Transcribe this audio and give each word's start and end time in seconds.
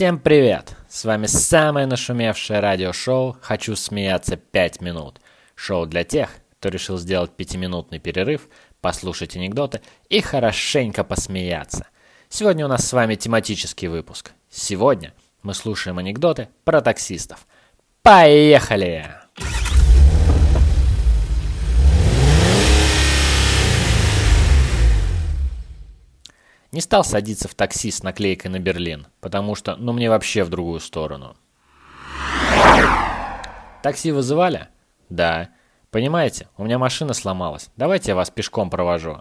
Всем 0.00 0.18
привет! 0.18 0.76
С 0.88 1.04
вами 1.04 1.26
самое 1.26 1.86
нашумевшее 1.86 2.60
радиошоу 2.60 3.36
«Хочу 3.42 3.76
смеяться 3.76 4.38
5 4.38 4.80
минут». 4.80 5.20
Шоу 5.54 5.84
для 5.84 6.04
тех, 6.04 6.30
кто 6.58 6.70
решил 6.70 6.96
сделать 6.96 7.32
пятиминутный 7.32 7.98
перерыв, 7.98 8.48
послушать 8.80 9.36
анекдоты 9.36 9.82
и 10.08 10.22
хорошенько 10.22 11.04
посмеяться. 11.04 11.86
Сегодня 12.30 12.64
у 12.64 12.68
нас 12.70 12.88
с 12.88 12.94
вами 12.94 13.14
тематический 13.14 13.88
выпуск. 13.88 14.32
Сегодня 14.48 15.12
мы 15.42 15.52
слушаем 15.52 15.98
анекдоты 15.98 16.48
про 16.64 16.80
таксистов. 16.80 17.46
Поехали! 18.00 19.19
Не 26.80 26.82
стал 26.82 27.04
садиться 27.04 27.46
в 27.46 27.54
такси 27.54 27.90
с 27.90 28.02
наклейкой 28.02 28.50
на 28.50 28.58
Берлин, 28.58 29.06
потому 29.20 29.54
что, 29.54 29.76
ну, 29.76 29.92
мне 29.92 30.08
вообще 30.08 30.44
в 30.44 30.48
другую 30.48 30.80
сторону. 30.80 31.36
Такси 33.82 34.12
вызывали? 34.12 34.68
Да. 35.10 35.50
Понимаете, 35.90 36.48
у 36.56 36.64
меня 36.64 36.78
машина 36.78 37.12
сломалась. 37.12 37.68
Давайте 37.76 38.12
я 38.12 38.16
вас 38.16 38.30
пешком 38.30 38.70
провожу. 38.70 39.18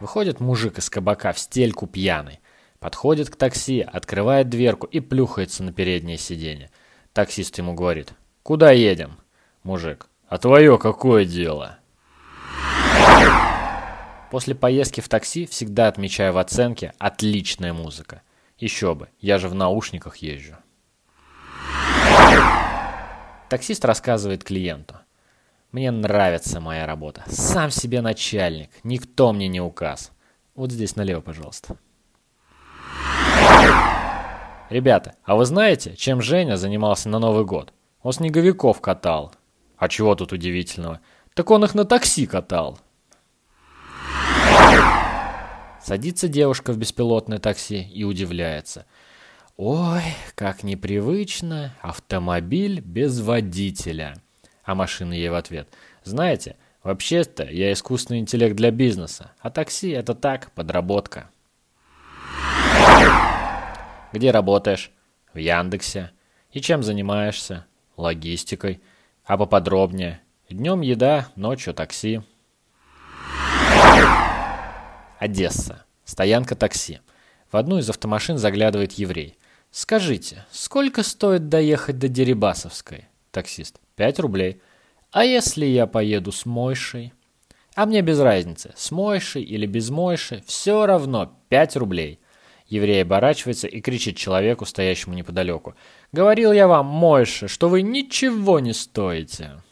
Выходит 0.00 0.40
мужик 0.40 0.78
из 0.78 0.88
кабака 0.88 1.34
в 1.34 1.38
стельку 1.38 1.86
пьяный. 1.86 2.40
Подходит 2.78 3.28
к 3.28 3.36
такси, 3.36 3.82
открывает 3.82 4.48
дверку 4.48 4.86
и 4.86 5.00
плюхается 5.00 5.62
на 5.62 5.74
переднее 5.74 6.16
сиденье. 6.16 6.70
Таксист 7.12 7.58
ему 7.58 7.74
говорит, 7.74 8.14
куда 8.42 8.70
едем? 8.70 9.18
Мужик, 9.62 10.06
а 10.26 10.38
твое 10.38 10.78
какое 10.78 11.26
дело? 11.26 11.80
После 14.30 14.54
поездки 14.54 15.00
в 15.00 15.08
такси 15.08 15.46
всегда 15.46 15.88
отмечаю 15.88 16.32
в 16.32 16.38
оценке 16.38 16.92
«отличная 16.98 17.72
музыка». 17.72 18.22
Еще 18.58 18.94
бы, 18.94 19.08
я 19.20 19.38
же 19.38 19.48
в 19.48 19.54
наушниках 19.54 20.16
езжу. 20.16 20.56
Таксист 23.48 23.84
рассказывает 23.84 24.42
клиенту. 24.42 24.96
Мне 25.72 25.90
нравится 25.90 26.60
моя 26.60 26.86
работа. 26.86 27.22
Сам 27.26 27.70
себе 27.70 28.00
начальник. 28.00 28.70
Никто 28.82 29.32
мне 29.32 29.46
не 29.46 29.60
указ. 29.60 30.10
Вот 30.54 30.72
здесь 30.72 30.96
налево, 30.96 31.20
пожалуйста. 31.20 31.76
Ребята, 34.70 35.14
а 35.22 35.36
вы 35.36 35.44
знаете, 35.44 35.94
чем 35.94 36.20
Женя 36.20 36.56
занимался 36.56 37.08
на 37.08 37.18
Новый 37.18 37.44
год? 37.44 37.72
Он 38.02 38.12
снеговиков 38.12 38.80
катал. 38.80 39.32
А 39.76 39.88
чего 39.88 40.14
тут 40.14 40.32
удивительного? 40.32 41.00
Так 41.34 41.50
он 41.50 41.62
их 41.64 41.74
на 41.74 41.84
такси 41.84 42.26
катал. 42.26 42.78
Садится 45.86 46.26
девушка 46.26 46.72
в 46.72 46.78
беспилотное 46.78 47.38
такси 47.38 47.80
и 47.80 48.02
удивляется. 48.02 48.86
Ой, 49.56 50.02
как 50.34 50.64
непривычно, 50.64 51.76
автомобиль 51.80 52.80
без 52.80 53.20
водителя. 53.20 54.20
А 54.64 54.74
машина 54.74 55.12
ей 55.12 55.28
в 55.28 55.36
ответ. 55.36 55.68
Знаете, 56.02 56.56
вообще-то 56.82 57.44
я 57.44 57.72
искусственный 57.72 58.18
интеллект 58.18 58.56
для 58.56 58.72
бизнеса, 58.72 59.30
а 59.38 59.48
такси 59.48 59.90
это 59.90 60.16
так, 60.16 60.50
подработка. 60.56 61.30
Где 64.12 64.32
работаешь? 64.32 64.90
В 65.32 65.38
Яндексе. 65.38 66.10
И 66.50 66.60
чем 66.60 66.82
занимаешься? 66.82 67.64
Логистикой. 67.96 68.80
А 69.24 69.38
поподробнее? 69.38 70.20
Днем 70.50 70.80
еда, 70.80 71.28
ночью 71.36 71.74
такси. 71.74 72.22
Одесса. 75.18 75.84
Стоянка 76.04 76.54
такси. 76.54 77.00
В 77.50 77.56
одну 77.56 77.78
из 77.78 77.88
автомашин 77.88 78.38
заглядывает 78.38 78.92
еврей. 78.92 79.36
«Скажите, 79.70 80.46
сколько 80.50 81.02
стоит 81.02 81.48
доехать 81.48 81.98
до 81.98 82.08
Дерибасовской?» 82.08 83.06
Таксист. 83.30 83.80
«Пять 83.94 84.18
рублей». 84.18 84.60
«А 85.10 85.24
если 85.24 85.66
я 85.66 85.86
поеду 85.86 86.32
с 86.32 86.46
Мойшей?» 86.46 87.12
«А 87.74 87.86
мне 87.86 88.00
без 88.00 88.18
разницы, 88.20 88.72
с 88.76 88.90
Мойшей 88.90 89.42
или 89.42 89.66
без 89.66 89.90
Мойши, 89.90 90.42
все 90.46 90.86
равно 90.86 91.38
пять 91.48 91.76
рублей». 91.76 92.20
Еврей 92.68 93.02
оборачивается 93.02 93.68
и 93.68 93.80
кричит 93.80 94.16
человеку, 94.16 94.64
стоящему 94.66 95.14
неподалеку. 95.14 95.74
«Говорил 96.10 96.52
я 96.52 96.66
вам, 96.66 96.86
Мойша, 96.86 97.46
что 97.48 97.68
вы 97.68 97.82
ничего 97.82 98.60
не 98.60 98.72
стоите!» 98.72 99.62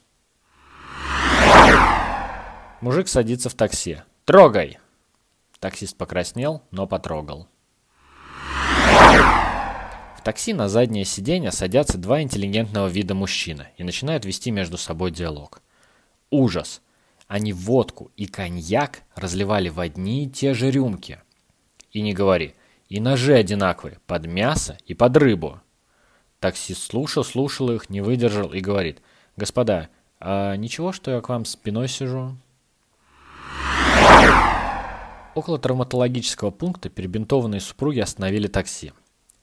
Мужик 2.80 3.08
садится 3.08 3.48
в 3.48 3.54
такси. 3.54 4.02
«Трогай!» 4.24 4.78
Таксист 5.64 5.96
покраснел, 5.96 6.60
но 6.70 6.86
потрогал. 6.86 7.48
В 10.18 10.22
такси 10.22 10.52
на 10.52 10.68
заднее 10.68 11.06
сиденье 11.06 11.52
садятся 11.52 11.96
два 11.96 12.20
интеллигентного 12.20 12.86
вида 12.88 13.14
мужчины 13.14 13.68
и 13.78 13.82
начинают 13.82 14.26
вести 14.26 14.50
между 14.50 14.76
собой 14.76 15.10
диалог. 15.10 15.62
Ужас! 16.28 16.82
Они 17.28 17.54
водку 17.54 18.12
и 18.14 18.26
коньяк 18.26 19.04
разливали 19.14 19.70
в 19.70 19.80
одни 19.80 20.26
и 20.26 20.28
те 20.28 20.52
же 20.52 20.70
рюмки. 20.70 21.22
И 21.92 22.02
не 22.02 22.12
говори, 22.12 22.54
и 22.90 23.00
ножи 23.00 23.32
одинаковые, 23.32 24.00
под 24.06 24.26
мясо 24.26 24.76
и 24.84 24.92
под 24.92 25.16
рыбу. 25.16 25.62
Таксист 26.40 26.90
слушал, 26.90 27.24
слушал 27.24 27.70
их, 27.70 27.88
не 27.88 28.02
выдержал 28.02 28.52
и 28.52 28.60
говорит, 28.60 29.00
«Господа, 29.38 29.88
а 30.20 30.56
ничего, 30.56 30.92
что 30.92 31.10
я 31.10 31.22
к 31.22 31.30
вам 31.30 31.46
спиной 31.46 31.88
сижу?» 31.88 32.36
Около 35.34 35.58
травматологического 35.58 36.50
пункта 36.50 36.88
перебинтованные 36.88 37.60
супруги 37.60 37.98
остановили 37.98 38.46
такси. 38.46 38.92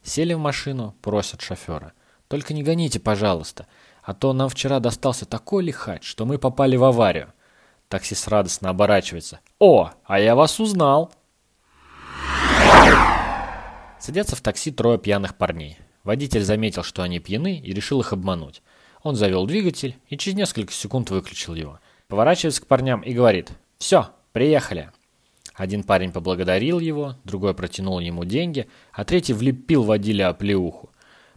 Сели 0.04 0.34
в 0.34 0.40
машину, 0.40 0.96
просят 1.02 1.42
шофера. 1.42 1.94
«Только 2.30 2.54
не 2.54 2.64
гоните, 2.64 3.00
пожалуйста, 3.00 3.68
а 4.04 4.14
то 4.14 4.32
нам 4.32 4.48
вчера 4.48 4.80
достался 4.80 5.26
такой 5.26 5.64
лихач, 5.64 6.06
что 6.06 6.26
мы 6.26 6.38
попали 6.38 6.78
в 6.78 6.84
аварию». 6.86 7.34
Таксист 7.90 8.30
радостно 8.30 8.70
оборачивается. 8.70 9.42
«О, 9.60 9.92
а 10.06 10.20
я 10.20 10.34
вас 10.36 10.62
узнал!» 10.62 11.12
Садятся 14.00 14.38
в 14.38 14.42
такси 14.42 14.72
трое 14.72 14.98
пьяных 14.98 15.36
парней. 15.36 15.78
Водитель 16.06 16.44
заметил, 16.44 16.84
что 16.84 17.04
они 17.04 17.20
пьяны, 17.20 17.60
и 17.60 17.74
решил 17.74 18.00
их 18.00 18.14
обмануть. 18.14 18.64
Он 19.04 19.16
завел 19.16 19.46
двигатель 19.46 19.98
и 20.08 20.18
через 20.18 20.38
несколько 20.38 20.72
секунд 20.72 21.10
выключил 21.10 21.54
его. 21.54 21.80
Поворачивается 22.08 22.62
к 22.62 22.68
парням 22.68 23.02
и 23.02 23.14
говорит 23.14 23.52
«Все, 23.78 24.10
приехали». 24.32 24.90
Один 25.62 25.84
парень 25.84 26.12
поблагодарил 26.12 26.80
его, 26.80 27.18
другой 27.24 27.54
протянул 27.54 28.00
ему 28.00 28.26
деньги, 28.26 28.68
а 28.94 29.06
третий 29.06 29.34
влепил 29.34 29.84
водиле 29.84 30.26
оплеуху. 30.26 30.90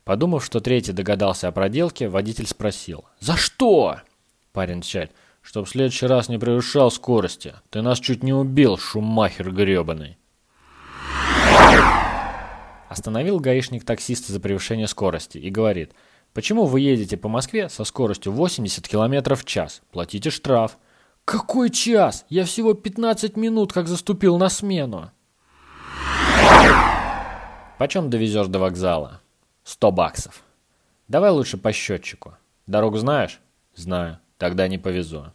Подумав, 0.03 0.43
что 0.43 0.61
третий 0.61 0.93
догадался 0.93 1.49
о 1.49 1.53
проделке, 1.53 2.09
водитель 2.09 2.47
спросил 2.47 3.05
«За 3.21 3.37
что?» 3.37 3.99
Парень 4.55 4.79
отвечает 4.79 5.13
«Чтоб 5.43 5.67
в 5.67 5.69
следующий 5.69 6.07
раз 6.07 6.31
не 6.31 6.39
превышал 6.39 6.91
скорости. 6.91 7.53
Ты 7.69 7.83
нас 7.83 8.01
чуть 8.01 8.23
не 8.23 8.33
убил, 8.33 8.79
шумахер 8.79 9.53
гребаный». 9.53 10.17
Остановил 12.89 13.41
гаишник 13.41 13.85
таксиста 13.85 14.33
за 14.33 14.41
превышение 14.41 14.87
скорости 14.87 15.37
и 15.37 15.51
говорит 15.51 15.93
«Почему 16.33 16.65
вы 16.65 16.81
едете 16.81 17.19
по 17.19 17.29
Москве 17.29 17.69
со 17.69 17.85
скоростью 17.85 18.33
80 18.33 18.89
км 18.89 19.35
в 19.35 19.45
час? 19.45 19.83
Платите 19.93 20.31
штраф». 20.31 20.79
«Какой 21.25 21.71
час? 21.71 22.27
Я 22.29 22.45
всего 22.45 22.75
15 22.75 23.37
минут 23.37 23.73
как 23.73 23.89
заступил 23.89 24.37
на 24.39 24.49
смену». 24.49 25.11
«Почем 27.79 28.11
довезешь 28.11 28.49
до 28.49 28.59
вокзала?» 28.59 29.21
«Сто 29.65 29.91
баксов». 29.91 30.43
«Давай 31.09 31.31
лучше 31.31 31.57
по 31.57 31.73
счетчику. 31.73 32.37
Дорогу 32.67 32.99
знаешь?» 32.99 33.41
«Знаю. 33.75 34.19
Тогда 34.39 34.69
не 34.69 34.79
повезу». 34.79 35.33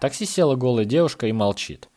такси 0.00 0.24
села 0.24 0.56
голая 0.56 0.84
девушка 0.84 1.26
и 1.26 1.32
молчит. 1.32 1.88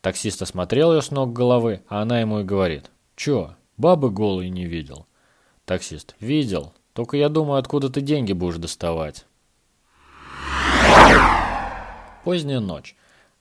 Таксист 0.00 0.42
осмотрел 0.42 0.92
ее 0.92 1.02
с 1.02 1.10
ног 1.10 1.32
головы, 1.32 1.82
а 1.88 2.02
она 2.02 2.20
ему 2.20 2.40
и 2.40 2.44
говорит. 2.44 2.90
«Чё, 3.16 3.54
бабы 3.76 4.10
голые 4.10 4.50
не 4.50 4.66
видел?» 4.66 5.06
Таксист. 5.64 6.14
«Видел. 6.20 6.74
Только 6.92 7.16
я 7.16 7.28
думаю, 7.28 7.58
откуда 7.58 7.88
ты 7.88 8.00
деньги 8.00 8.32
будешь 8.32 8.58
доставать?» 8.58 9.24
Поздняя 12.24 12.60
ночь. 12.60 12.96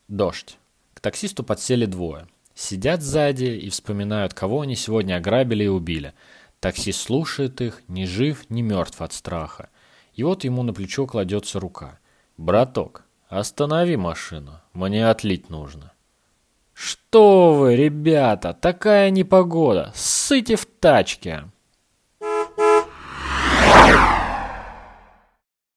Дождь. 0.08 0.58
К 0.94 1.00
таксисту 1.00 1.44
подсели 1.44 1.86
двое. 1.86 2.28
Сидят 2.54 3.02
сзади 3.02 3.46
и 3.46 3.70
вспоминают, 3.70 4.34
кого 4.34 4.62
они 4.62 4.76
сегодня 4.76 5.16
ограбили 5.16 5.64
и 5.64 5.68
убили. 5.68 6.14
Таксист 6.60 7.02
слушает 7.02 7.62
их, 7.62 7.82
ни 7.88 8.06
жив, 8.06 8.50
ни 8.50 8.62
мертв 8.62 9.02
от 9.02 9.14
страха. 9.14 9.70
И 10.14 10.24
вот 10.24 10.44
ему 10.44 10.64
на 10.64 10.74
плечо 10.74 11.08
кладется 11.08 11.60
рука. 11.60 12.00
«Браток, 12.38 13.06
останови 13.28 13.96
машину, 13.96 14.60
мне 14.74 15.10
отлить 15.10 15.50
нужно». 15.50 15.92
«Что 16.74 17.54
вы, 17.54 17.76
ребята, 17.76 18.54
такая 18.54 19.10
непогода, 19.12 19.92
ссыте 19.96 20.56
в 20.56 20.66
тачке!» 20.66 21.46